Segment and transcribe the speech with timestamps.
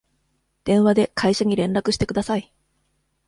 [0.63, 2.51] 電話で会社に連絡してください。